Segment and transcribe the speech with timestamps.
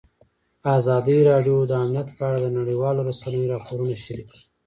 [0.77, 4.43] ازادي راډیو د امنیت په اړه د نړیوالو رسنیو راپورونه شریک کړي.